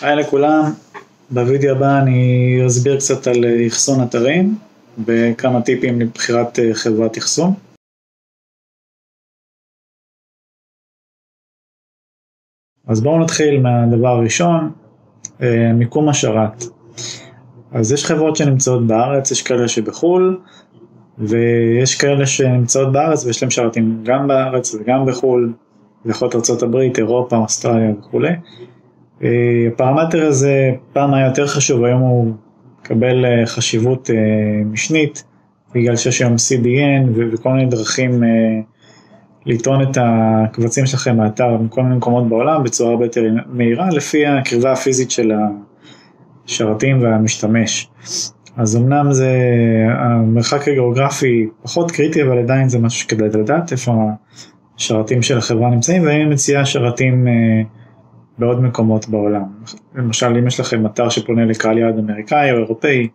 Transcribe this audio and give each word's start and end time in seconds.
היי 0.00 0.16
לכולם, 0.16 0.62
בווידאו 1.30 1.70
הבא 1.70 1.98
אני 2.02 2.58
אסביר 2.66 2.96
קצת 2.96 3.26
על 3.26 3.44
אחסון 3.66 4.02
אתרים 4.02 4.58
וכמה 5.06 5.62
טיפים 5.62 6.00
לבחירת 6.00 6.58
אה, 6.58 6.74
חברת 6.74 7.18
אחסון. 7.18 7.54
אז 12.86 13.00
בואו 13.00 13.18
נתחיל 13.18 13.60
מהדבר 13.60 14.08
הראשון, 14.08 14.72
אה, 15.42 15.72
מיקום 15.72 16.08
השרת. 16.08 16.64
אז 17.72 17.92
יש 17.92 18.04
חברות 18.04 18.36
שנמצאות 18.36 18.86
בארץ, 18.86 19.30
יש 19.30 19.42
כאלה 19.42 19.68
שבחו"ל, 19.68 20.40
ויש 21.18 22.00
כאלה 22.00 22.26
שנמצאות 22.26 22.92
בארץ 22.92 23.24
ויש 23.24 23.42
להם 23.42 23.50
שרתים 23.50 24.00
גם 24.04 24.28
בארץ 24.28 24.74
וגם 24.74 25.06
בחו"ל, 25.06 25.52
זה 26.04 26.10
יכול 26.10 26.28
להיות 26.32 26.50
ארה"ב, 26.50 26.76
אירופה, 26.98 27.36
אוסטרליה 27.36 27.90
וכולי. 27.98 28.32
אה, 29.22 29.28
הפרמטר 29.72 30.26
הזה 30.26 30.72
פעם 30.92 31.14
היה 31.14 31.26
יותר 31.26 31.46
חשוב, 31.46 31.84
היום 31.84 32.00
הוא 32.00 32.32
מקבל 32.80 33.24
אה, 33.24 33.46
חשיבות 33.46 34.10
אה, 34.10 34.64
משנית, 34.64 35.24
בגלל 35.74 35.96
שיש 35.96 36.22
היום 36.22 36.34
CDN 36.34 37.08
וכל 37.14 37.50
מיני 37.50 37.66
דרכים 37.66 38.22
לטעון 39.46 39.82
את 39.82 39.98
הקבצים 40.00 40.86
שלכם 40.86 41.16
מהאתר 41.16 41.56
מכל 41.56 41.82
מיני 41.82 41.96
מקומות 41.96 42.28
בעולם 42.28 42.64
בצורה 42.64 42.90
הרבה 42.90 43.04
יותר 43.04 43.22
מהירה, 43.48 43.90
לפי 43.90 44.26
הקרבה 44.26 44.72
הפיזית 44.72 45.10
של 45.10 45.32
השרתים 46.46 47.02
והמשתמש. 47.02 47.88
אז 48.56 48.76
אמנם 48.76 49.12
זה, 49.12 49.30
המרחק 49.98 50.68
הגיאוגרפי 50.68 51.48
פחות 51.62 51.90
קריטי, 51.90 52.22
אבל 52.22 52.38
עדיין 52.38 52.68
זה 52.68 52.78
משהו 52.78 53.00
שכדאי 53.00 53.28
לדעת 53.28 53.72
איפה 53.72 53.92
השרתים 54.78 55.22
של 55.22 55.38
החברה 55.38 55.70
נמצאים, 55.70 56.02
והיא 56.02 56.26
מציעה 56.26 56.66
שרתים 56.66 57.26
בעוד 58.38 58.62
מקומות 58.62 59.08
בעולם. 59.08 59.44
למשל 59.94 60.26
אם 60.26 60.46
יש 60.46 60.60
לכם 60.60 60.86
אתר 60.86 61.08
שפונה 61.08 61.44
לקהל 61.44 61.78
יעד 61.78 61.98
אמריקאי 61.98 62.52
או 62.52 62.56
אירופאי, 62.56 63.08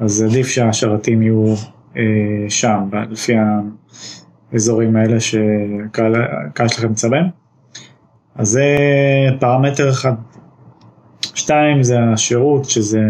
אז 0.00 0.22
עדיף 0.22 0.48
שהשרתים 0.48 1.22
יהיו 1.22 1.54
אה, 1.96 2.02
שם, 2.48 2.88
לפי 3.10 3.32
האזורים 4.52 4.96
האלה 4.96 5.20
שקהל 5.20 6.68
שלכם 6.68 6.88
נמצא 6.88 7.08
בהם. 7.08 7.26
אז 8.36 8.48
זה 8.48 8.76
פרמטר 9.40 9.90
אחד. 9.90 10.12
שתיים 11.34 11.82
זה 11.82 12.00
השירות, 12.00 12.64
שזה 12.64 13.00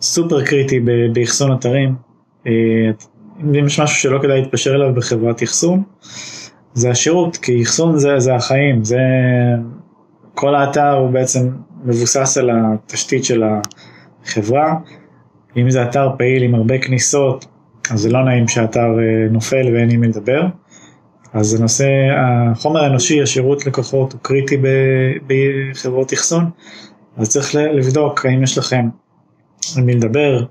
סופר 0.00 0.44
קריטי 0.44 0.80
באחסון 1.12 1.52
אתרים. 1.52 1.94
אה, 2.46 2.52
אם 3.42 3.66
יש 3.66 3.80
משהו 3.80 3.96
שלא 3.96 4.18
כדאי 4.22 4.40
להתפשר 4.40 4.74
אליו 4.74 4.94
בחברת 4.94 5.42
אחסון, 5.42 5.82
זה 6.74 6.90
השירות, 6.90 7.36
כי 7.36 7.62
אחסון 7.62 7.98
זה, 7.98 8.18
זה 8.18 8.34
החיים, 8.34 8.84
זה 8.84 8.98
כל 10.40 10.54
האתר 10.54 10.92
הוא 10.92 11.10
בעצם 11.10 11.50
מבוסס 11.84 12.38
על 12.38 12.50
התשתית 12.52 13.24
של 13.24 13.42
החברה. 14.24 14.74
אם 15.56 15.70
זה 15.70 15.82
אתר 15.82 16.10
פעיל 16.18 16.42
עם 16.42 16.54
הרבה 16.54 16.78
כניסות, 16.78 17.46
אז 17.90 18.00
זה 18.00 18.10
לא 18.10 18.24
נעים 18.24 18.48
שהאתר 18.48 18.80
אה, 18.80 19.28
נופל 19.30 19.66
ואין 19.74 19.90
עם 19.90 20.00
מי 20.00 20.08
לדבר. 20.08 20.42
אז 21.32 21.54
הנושא, 21.54 21.88
החומר 22.16 22.84
האנושי, 22.84 23.22
השירות 23.22 23.66
לקוחות 23.66 24.12
הוא 24.12 24.20
קריטי 24.22 24.56
בחברות 25.26 26.12
אחסון, 26.12 26.50
אז 27.16 27.28
צריך 27.28 27.54
לבדוק 27.54 28.26
האם 28.26 28.42
יש 28.42 28.58
לכם 28.58 28.88
עם 29.78 29.86
מי 29.86 29.94
לדבר, 29.94 30.44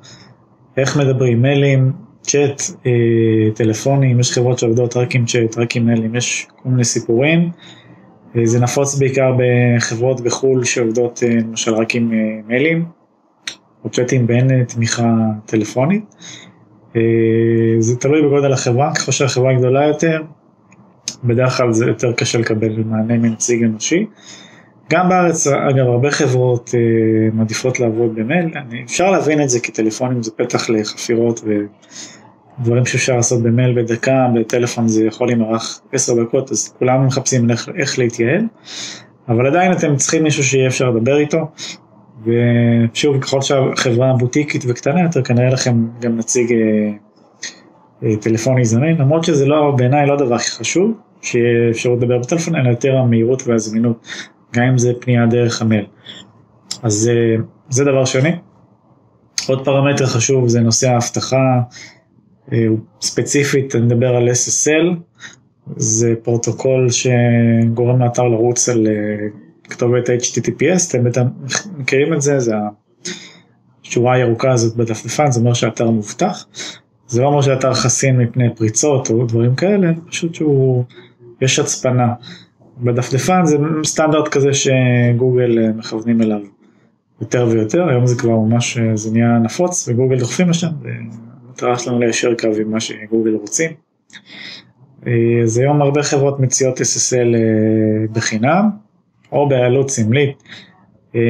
איך 0.78 0.98
מדברים, 0.98 1.42
מיילים, 1.42 1.92
צ'אט, 2.22 2.62
אה, 2.86 3.52
טלפונים, 3.56 4.20
יש 4.20 4.32
חברות 4.32 4.60
שעובדות 4.60 4.98
רק 4.98 5.16
עם 5.16 5.26
צ'אט, 5.26 5.58
רק 5.58 5.76
עם 5.76 5.86
מיילים, 5.86 6.16
יש 6.16 6.48
כל 6.64 6.70
מיני 6.70 6.84
סיפורים. 6.84 7.52
אה, 8.36 8.46
זה 8.46 8.60
נפוץ 8.60 8.96
בעיקר 8.96 9.32
בחברות 9.38 10.22
בחו"ל 10.22 10.64
שעובדות 10.64 11.24
אה, 11.24 11.30
למשל 11.30 11.74
רק 11.74 11.96
עם 11.96 12.12
אה, 12.14 12.18
מיילים, 12.48 12.86
או 13.84 13.90
צ'אטים 13.90 14.28
באין 14.28 14.64
תמיכה 14.64 15.14
טלפונית. 15.46 16.16
זה 17.80 17.96
תלוי 18.00 18.22
בגודל 18.22 18.54
החברה, 18.54 18.96
ככל 18.96 19.12
שהחברה 19.12 19.54
גדולה 19.54 19.88
יותר, 19.88 20.22
בדרך 21.24 21.58
כלל 21.58 21.74
זה 21.74 21.86
יותר 21.86 22.14
קשה 22.14 22.38
לקבל 22.38 22.84
מענה 22.84 23.18
מנציג 23.18 23.64
אנושי. 23.64 24.06
גם 24.92 25.10
בארץ, 25.10 25.48
אגב, 25.48 25.86
הרבה 25.86 26.12
חברות 26.12 26.70
מעדיפות 27.34 27.80
לעבוד 27.80 28.16
במייל, 28.16 28.50
אפשר 28.86 29.12
להבין 29.12 29.42
את 29.42 29.50
זה 29.50 29.60
כי 29.60 29.72
טלפונים 29.72 30.24
זה 30.24 30.32
פתח 30.32 30.70
לחפירות 30.70 31.42
ו... 31.46 31.52
דברים 32.64 32.86
שאפשר 32.86 33.16
לעשות 33.16 33.44
במייל 33.44 33.82
בדקה, 33.82 34.28
בטלפון 34.36 34.88
זה 34.88 35.06
יכול 35.06 35.28
להימרח 35.28 35.82
עשר 35.92 36.24
דקות, 36.24 36.52
אז 36.52 36.74
כולם 36.80 37.08
מחפשים 37.08 37.52
איך, 37.52 37.70
איך 37.78 38.00
להתייעל, 38.00 38.42
אבל 39.30 39.48
עדיין 39.48 39.72
אתם 39.72 39.96
צריכים 39.96 40.24
מישהו 40.24 40.44
שיהיה 40.44 40.68
אפשר 40.68 40.90
לדבר 40.90 41.18
איתו, 41.18 41.38
ושוב, 42.24 43.22
ככל 43.22 43.42
שהחברה 43.42 44.14
בוטיקית 44.14 44.64
וקטנה 44.68 45.02
יותר, 45.02 45.24
כנראה 45.24 45.50
לכם 45.50 45.88
גם 46.02 46.18
נציג 46.18 46.54
אה, 46.54 46.92
אה, 48.04 48.16
טלפוני 48.22 48.66
זמין, 48.66 48.98
למרות 48.98 49.24
שזה 49.24 49.46
לא, 49.46 49.74
בעיניי 49.78 50.08
לא 50.08 50.14
הדבר 50.14 50.36
הכי 50.36 50.52
חשוב, 50.52 50.92
שיהיה 51.22 51.70
אפשרות 51.72 52.00
לדבר 52.02 52.20
בטלפון, 52.20 52.56
אלא 52.56 52.70
יותר 52.70 52.98
המהירות 52.98 53.48
והזמינות, 53.48 54.08
גם 54.54 54.64
אם 54.64 54.78
זה 54.78 54.94
פנייה 55.00 55.26
דרך 55.26 55.62
המייל. 55.62 55.86
אז 56.84 57.12
אה, 57.14 57.44
זה 57.70 57.84
דבר 57.84 58.06
שני. 58.06 58.32
עוד 59.48 59.66
פרמטר 59.66 60.06
חשוב 60.06 60.48
זה 60.48 60.60
נושא 60.60 60.90
האבטחה. 60.90 61.62
אה, 62.54 62.68
ספציפית 63.02 63.76
אני 63.76 63.86
מדבר 63.86 64.16
על 64.16 64.30
SSL, 64.30 64.96
זה 65.76 66.14
פרוטוקול 66.24 66.88
שגורם 66.90 68.02
לאתר 68.02 68.24
לרוץ 68.24 68.70
על 68.70 68.88
אה, 68.88 69.28
כתובת 69.64 70.10
HTTPS, 70.10 70.90
אתם 70.90 71.04
בטח 71.04 71.22
מכירים 71.78 72.14
את 72.14 72.22
זה, 72.22 72.40
זה 72.40 72.54
השורה 73.86 74.16
הירוקה 74.16 74.52
הזאת 74.52 74.76
בדפדפן, 74.76 75.32
זה 75.32 75.40
אומר 75.40 75.54
שהאתר 75.54 75.90
מובטח. 75.90 76.46
זה 77.08 77.22
לא 77.22 77.28
אומר 77.28 77.42
שהאתר 77.42 77.74
חסין 77.74 78.18
מפני 78.18 78.56
פריצות 78.56 79.10
או 79.10 79.26
דברים 79.26 79.56
כאלה, 79.56 79.92
פשוט 80.08 80.36
שהוא, 80.36 80.84
יש 81.42 81.60
הצפנה. 81.60 82.14
בדפדפן 82.78 83.46
זה 83.46 83.58
סטנדרט 83.84 84.28
כזה 84.28 84.50
שגוגל 84.54 85.60
אה, 85.60 85.72
מכוונים 85.74 86.22
אליו 86.22 86.40
יותר 87.22 87.48
ויותר, 87.50 87.90
היום 87.90 88.08
זה 88.08 88.16
כבר 88.20 88.36
ממש, 88.36 88.78
זה 88.94 89.12
נהיה 89.12 89.40
נפוץ 89.40 89.88
וגוגל 89.88 90.20
דוחפים 90.20 90.50
לשם. 90.50 90.70
המטרה 91.64 91.80
שלנו 91.80 92.00
ליישר 92.00 92.34
קו 92.36 92.48
עם 92.62 92.72
מה 92.72 92.80
שגוגל 92.80 93.36
רוצים. 93.36 93.72
אה, 95.08 95.14
אז 95.44 95.58
היום 95.58 95.82
הרבה 95.82 96.04
חברות 96.04 96.40
מציעות 96.40 96.82
SSL 96.82 97.36
אה, 97.36 98.08
בחינם, 98.12 98.70
או 99.32 99.50
בעלות 99.50 99.90
סמלית. 99.90 100.44
אה, 101.16 101.22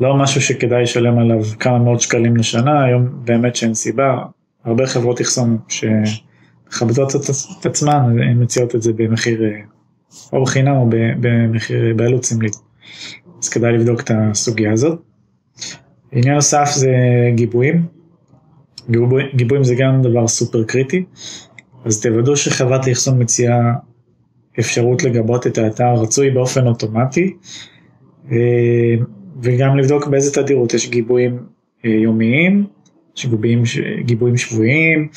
לא 0.00 0.16
משהו 0.16 0.40
שכדאי 0.40 0.82
לשלם 0.82 1.18
עליו 1.18 1.42
כמה 1.60 1.78
מאות 1.78 2.00
שקלים 2.00 2.36
לשנה, 2.36 2.84
היום 2.84 3.08
באמת 3.24 3.56
שאין 3.56 3.74
סיבה. 3.74 4.18
הרבה 4.64 4.86
חברות 4.86 5.20
אחסון 5.20 5.58
שמכבדות 5.68 7.12
את 7.60 7.66
עצמן, 7.66 8.16
הן 8.22 8.42
מציעות 8.42 8.74
את 8.74 8.82
זה 8.82 8.92
במחיר 8.92 9.42
או 10.32 10.42
בחינם 10.42 10.76
או 10.76 10.88
במחיר 11.20 11.94
בעלות 11.96 12.24
סמלית. 12.24 12.56
אז 13.42 13.48
כדאי 13.48 13.72
לבדוק 13.72 14.00
את 14.00 14.10
הסוגיה 14.14 14.72
הזאת. 14.72 14.98
עניין 16.12 16.34
נוסף 16.34 16.70
זה 16.74 16.90
גיבויים. 17.34 17.97
גיבויים 19.34 19.64
זה 19.64 19.74
גם 19.74 20.02
דבר 20.02 20.28
סופר 20.28 20.64
קריטי, 20.64 21.04
אז 21.84 22.00
תוודאו 22.00 22.36
שחברת 22.36 22.86
האחסון 22.86 23.22
מציעה 23.22 23.74
אפשרות 24.60 25.04
לגבות 25.04 25.46
את 25.46 25.58
האתר 25.58 25.94
רצוי 25.94 26.30
באופן 26.30 26.66
אוטומטי, 26.66 27.34
אה, 28.32 28.94
וגם 29.42 29.76
לבדוק 29.76 30.06
באיזה 30.06 30.42
תדירות 30.42 30.74
יש 30.74 30.90
גיבויים 30.90 31.38
אה, 31.84 31.90
יומיים, 31.90 32.66
יש 33.16 33.26
גיבויים, 33.26 33.62
גיבויים 34.00 34.36
שבועיים, 34.36 35.08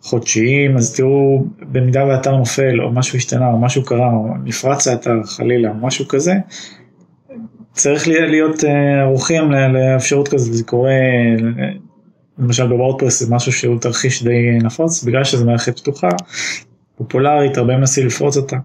חודשיים, 0.00 0.76
אז 0.76 0.96
תראו, 0.96 1.44
במידה 1.72 2.04
והאתר 2.04 2.36
נופל, 2.36 2.80
או 2.82 2.92
משהו 2.92 3.16
השתנה, 3.16 3.52
או 3.52 3.58
משהו 3.58 3.84
קרה, 3.84 4.12
או 4.12 4.28
נפרץ 4.44 4.88
האתר 4.88 5.22
חלילה, 5.24 5.70
או 5.70 5.86
משהו 5.86 6.08
כזה, 6.08 6.34
צריך 7.72 8.08
להיות 8.08 8.64
אה, 8.64 9.00
ערוכים 9.00 9.50
לאפשרות 9.50 10.28
כזאת, 10.28 10.54
זה 10.54 10.64
קורה 10.64 10.90
למשל 12.38 12.66
בוורדפרס 12.66 13.22
זה 13.22 13.34
משהו 13.34 13.52
שהוא 13.52 13.80
תרחיש 13.80 14.22
די 14.22 14.58
נפוץ, 14.62 15.04
בגלל 15.04 15.24
שזו 15.24 15.44
מערכת 15.44 15.78
פתוחה, 15.78 16.08
פופולרית, 16.96 17.58
הרבה 17.58 17.76
מנסים 17.76 18.06
לפרוץ 18.06 18.36
אותה. 18.36 18.56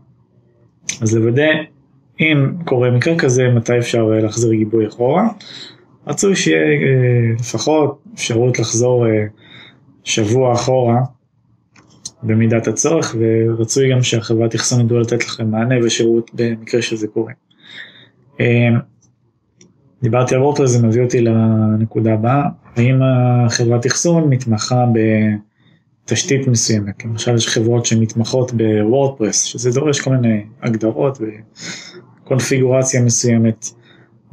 אז 1.01 1.15
לוודא 1.15 1.51
אם 2.19 2.51
קורה 2.65 2.91
מקרה 2.91 3.19
כזה, 3.19 3.47
מתי 3.55 3.77
אפשר 3.77 4.11
אה, 4.13 4.21
להחזיר 4.21 4.53
גיבוי 4.53 4.87
אחורה. 4.87 5.27
רצוי 6.07 6.35
שיהיה 6.35 6.61
אה, 6.61 7.35
לפחות 7.39 8.03
אפשרות 8.13 8.59
לחזור 8.59 9.07
אה, 9.07 9.25
שבוע 10.03 10.53
אחורה 10.53 11.01
במידת 12.23 12.67
הצורך, 12.67 13.15
ורצוי 13.19 13.91
גם 13.91 14.03
שהחברת 14.03 14.55
אחסון 14.55 14.81
ידעו 14.81 14.99
לתת 14.99 15.25
לכם 15.25 15.51
מענה 15.51 15.75
ושירות 15.85 16.31
במקרה 16.33 16.81
שזה 16.81 17.07
קורה. 17.07 17.33
דיברתי 20.01 20.35
על 20.35 20.41
וורדפרס, 20.41 20.69
זה 20.69 20.87
מביא 20.87 21.01
אותי 21.01 21.21
לנקודה 21.21 22.13
הבאה, 22.13 22.43
האם 22.79 22.99
החברת 23.03 23.85
אחסון 23.85 24.29
מתמחה 24.29 24.85
בתשתית 26.05 26.47
מסוימת, 26.47 27.05
למשל 27.05 27.35
יש 27.35 27.47
חברות 27.47 27.85
שמתמחות 27.85 28.51
בוורדפרס, 28.53 29.43
שזה 29.43 29.71
דורש 29.71 30.01
כל 30.01 30.15
מיני 30.15 30.43
הגדרות 30.61 31.19
קונפיגורציה 32.23 33.01
מסוימת 33.01 33.65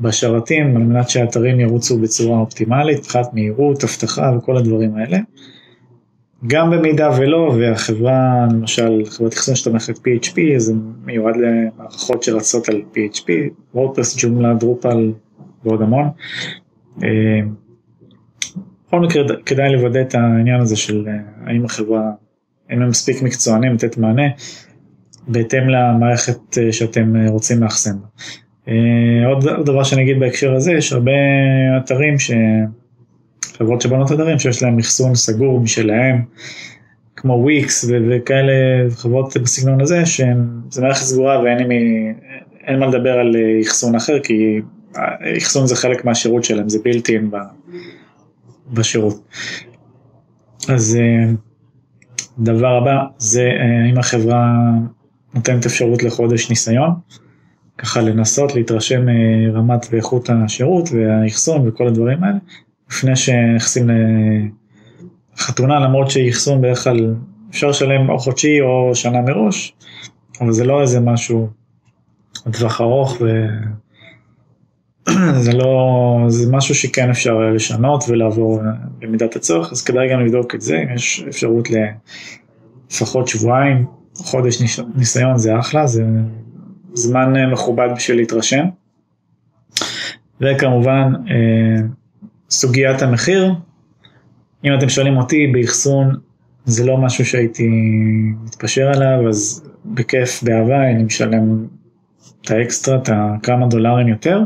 בשרתים 0.01 0.77
על 0.77 0.83
מנת 0.83 1.09
שהאתרים 1.11 1.61
ירוצו 1.61 1.99
בצורה 1.99 2.39
אופטימלית, 2.39 2.99
מבחינת 2.99 3.27
מהירות, 3.33 3.85
אבטחה 3.85 4.33
וכל 4.39 4.57
הדברים 4.57 4.97
האלה. 4.97 5.19
גם 6.47 6.71
במידה 6.71 7.11
ולא, 7.19 7.55
והחברה, 7.59 8.47
למשל, 8.53 9.03
חברת 9.07 9.35
אחסון 9.35 9.55
שתומכת 9.55 9.97
PHP, 9.97 10.39
זה 10.57 10.73
מיועד 11.05 11.35
למערכות 11.37 12.23
שרצות 12.23 12.69
על 12.69 12.83
PHP, 12.95 13.31
וורדפרס, 13.75 14.17
ג'ומלה, 14.19 14.55
דרופל 14.55 15.13
ועוד 15.65 15.83
המון. 15.83 16.09
אה, 18.95 18.99
בכל 18.99 19.01
מקרה 19.01 19.37
כדאי 19.47 19.73
לוודא 19.73 20.01
את 20.01 20.15
העניין 20.15 20.61
הזה 20.61 20.77
של 20.77 21.05
אה, 21.09 21.13
האם 21.47 21.65
החברה, 21.65 22.11
האם 22.71 22.83
הם 22.83 22.89
מספיק 22.89 23.23
מקצוענים 23.23 23.75
לתת 23.75 23.99
מענה 23.99 24.29
בהתאם 25.29 25.69
למערכת 25.69 26.59
אה, 26.59 26.73
שאתם 26.73 27.27
רוצים 27.29 27.63
לאחסן. 27.63 27.97
עוד, 29.27 29.45
דבר 29.67 29.85
שאני 29.85 30.03
אגיד 30.03 30.21
בהקשר 30.21 30.55
הזה, 30.55 30.73
יש 30.73 30.93
הרבה 30.93 31.13
אתרים 31.79 32.19
ש... 32.19 32.31
חברות 33.59 33.81
שבונות 33.81 34.13
אתרים 34.13 34.39
שיש 34.39 34.63
להם 34.63 34.79
אחסון 34.79 35.15
סגור 35.15 35.61
משלהם, 35.61 36.23
כמו 37.17 37.33
וויקס 37.33 37.91
וכאלה 37.91 38.53
חברות 38.91 39.37
בסגנון 39.37 39.81
הזה, 39.81 40.07
שזה 40.07 40.83
מערכת 40.83 41.03
סגורה 41.03 41.43
ואין 41.43 41.59
לי, 41.59 42.13
אין 42.67 42.79
מה 42.79 42.87
לדבר 42.87 43.19
על 43.19 43.37
אחסון 43.67 43.95
אחר, 43.95 44.21
כי 44.21 44.61
אחסון 45.39 45.67
זה 45.67 45.77
חלק 45.77 46.05
מהשירות 46.05 46.45
שלהם, 46.45 46.69
זה 46.69 46.79
בילטין 46.85 47.31
בשירות. 48.73 49.29
אז 50.69 50.99
אה, 51.01 51.33
דבר 52.39 52.77
הבא 52.77 53.05
זה 53.19 53.43
אה, 53.43 53.85
האם 53.85 53.99
החברה 53.99 54.55
נותנת 55.35 55.67
אפשרות 55.67 56.03
לחודש 56.03 56.51
ניסיון, 56.51 56.91
ככה 57.79 58.01
לנסות 58.01 58.55
להתרשם 58.55 59.09
אה, 59.09 59.77
ואיכות 59.91 60.31
השירות 60.31 60.89
והאחסון 60.93 61.69
וכל 61.69 61.87
הדברים 61.87 62.25
האלה, 62.25 62.39
לפני 62.91 63.17
שנכנסים 63.17 63.91
לחתונה, 65.37 65.81
למרות 65.81 66.11
שאחסון 66.11 66.61
בדרך 66.61 66.85
כלל 66.85 67.15
אפשר 67.51 67.69
לשלם 67.69 68.11
או 68.11 68.19
חודשי 68.19 68.61
או 68.61 68.95
שנה 68.95 69.21
מראש, 69.21 69.75
אבל 70.41 70.53
זה 70.53 70.65
לא 70.65 70.81
איזה 70.81 71.01
משהו 71.01 71.49
לטווח 72.47 72.81
ארוך 72.81 73.19
וזה 75.35 75.53
לא, 75.53 76.25
זה 76.29 76.53
משהו 76.53 76.75
שכן 76.75 77.11
אפשר 77.11 77.39
לשנות 77.39 78.05
ולעבור 78.09 78.61
במידת 78.99 79.37
הצורך, 79.37 79.73
אז 79.73 79.83
כדאי 79.83 80.13
גם 80.13 80.21
לבדוק 80.21 80.55
את 80.55 80.61
זה, 80.61 80.83
אם 80.83 80.95
יש 80.95 81.25
אפשרות 81.29 81.69
לפחות 82.91 83.29
שבועיים, 83.29 83.87
חודש 84.17 84.63
ניסיון 84.95 85.39
זה 85.39 85.59
אחלה, 85.59 85.87
זה 85.87 86.05
זמן 86.95 87.51
מכובד 87.53 87.89
בשביל 87.97 88.17
להתרשם. 88.17 88.65
וכמובן, 90.41 91.13
אה, 91.31 91.83
סוגיית 92.51 93.03
המחיר, 93.03 93.55
אם 94.65 94.71
אתם 94.79 94.89
שואלים 94.89 95.17
אותי 95.17 95.47
באחסון 95.47 96.15
זה 96.65 96.87
לא 96.87 96.99
משהו 96.99 97.25
שהייתי 97.25 97.69
מתפשר 98.45 98.87
עליו, 98.95 99.29
אז 99.29 99.65
בכיף, 99.85 100.43
באהבה, 100.43 100.91
אני 100.91 101.03
משלם 101.03 101.67
את 102.43 102.51
האקסטרה, 102.51 102.97
את 102.97 103.09
הכמה 103.13 103.67
דולרים 103.67 104.09
יותר, 104.09 104.45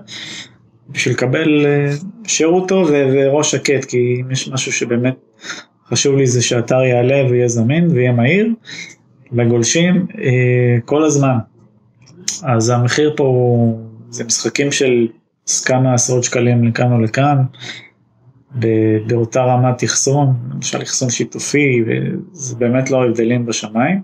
בשביל 0.92 1.14
לקבל 1.14 1.66
אה, 1.66 1.90
שירות 2.26 2.68
טוב 2.68 2.90
וראש 2.92 3.50
שקט, 3.50 3.84
כי 3.84 4.16
אם 4.20 4.30
יש 4.30 4.48
משהו 4.48 4.72
שבאמת 4.72 5.14
חשוב 5.88 6.16
לי 6.16 6.26
זה 6.26 6.42
שהאתר 6.42 6.82
יעלה 6.82 7.30
ויהיה 7.30 7.48
זמין 7.48 7.90
ויהיה 7.90 8.12
מהיר 8.12 8.48
לגולשים 9.32 10.06
אה, 10.18 10.78
כל 10.84 11.04
הזמן. 11.04 11.36
אז 12.42 12.70
המחיר 12.70 13.14
פה 13.16 13.78
זה 14.10 14.24
משחקים 14.24 14.72
של 14.72 15.08
כמה 15.64 15.94
עשרות 15.94 16.24
שקלים 16.24 16.64
לכאן 16.64 16.92
או 16.92 17.00
לכאן. 17.00 17.36
באותה 19.06 19.40
רמת 19.40 19.84
אחסון, 19.84 20.34
למשל 20.54 20.82
אחסון 20.82 21.10
שיתופי, 21.10 21.84
וזה 21.86 22.56
באמת 22.56 22.90
לא 22.90 23.04
הבדלים 23.04 23.46
בשמיים. 23.46 24.02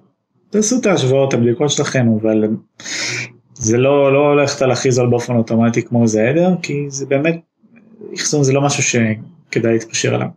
תעשו 0.50 0.80
את 0.80 0.86
ההשוואות, 0.86 1.34
הבדיקות 1.34 1.70
שלכם, 1.70 2.06
אבל 2.20 2.44
זה 3.58 3.78
לא, 3.78 4.12
לא 4.12 4.18
הולך 4.18 4.62
להכריז 4.62 4.94
זול 4.94 5.10
באופן 5.10 5.36
אוטומטי 5.36 5.82
כמו 5.82 6.02
איזה 6.02 6.28
עדר, 6.28 6.54
כי 6.62 6.84
זה 6.88 7.06
באמת, 7.06 7.40
אחסון 8.14 8.44
זה 8.44 8.52
לא 8.52 8.62
משהו 8.62 8.82
שכדאי 8.82 9.72
להתפשר 9.72 10.14
עליו. 10.14 10.28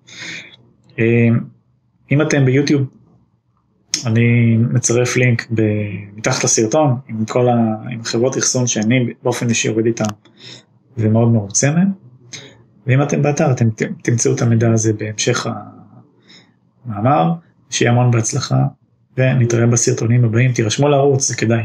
אם 2.11 2.21
אתם 2.21 2.45
ביוטיוב, 2.45 2.81
אני 4.05 4.57
מצרף 4.57 5.17
לינק. 5.17 5.47
מתחת 6.15 6.43
לסרטון 6.43 6.95
עם 7.07 7.25
כל 7.25 7.49
ה... 7.49 7.53
עם 7.91 8.03
חברות 8.03 8.37
אחסון 8.37 8.67
שאני 8.67 9.13
באופן 9.23 9.49
אישי 9.49 9.67
עובד 9.67 9.85
איתם 9.85 10.05
ומאוד 10.97 11.27
מרוצה 11.27 11.71
מהם. 11.71 11.91
ואם 12.87 13.01
אתם 13.01 13.21
באתר 13.21 13.51
אתם 13.51 13.69
תמצאו 14.03 14.35
את 14.35 14.41
המידע 14.41 14.71
הזה 14.71 14.93
בהמשך 14.93 15.47
המאמר, 16.85 17.33
שיהיה 17.69 17.91
המון 17.91 18.11
בהצלחה 18.11 18.63
ונתראה 19.17 19.67
בסרטונים 19.67 20.25
הבאים, 20.25 20.53
תירשמו 20.53 20.89
לערוץ, 20.89 21.27
זה 21.27 21.35
כדאי. 21.35 21.63